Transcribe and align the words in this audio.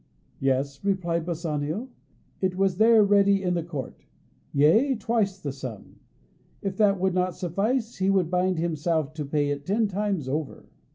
Yes, 0.39 0.83
replied 0.83 1.27
Bassanio, 1.27 1.87
it 2.41 2.55
was 2.57 2.77
there 2.77 3.03
ready 3.03 3.43
in 3.43 3.53
the 3.53 3.61
court 3.61 4.03
yea, 4.51 4.95
twice 4.95 5.37
the 5.37 5.51
sum. 5.51 5.97
If 6.63 6.75
that 6.77 6.99
would 6.99 7.13
not 7.13 7.35
suffice, 7.35 7.97
he 7.97 8.09
would 8.09 8.31
bind 8.31 8.57
himself 8.57 9.13
to 9.13 9.25
pay 9.25 9.49
it 9.51 9.63
ten 9.63 9.87
times 9.87 10.27
over. 10.27 10.65